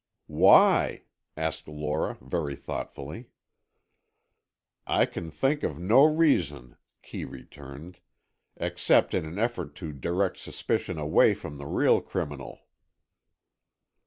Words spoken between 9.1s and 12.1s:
in an effort to direct suspicion away from the real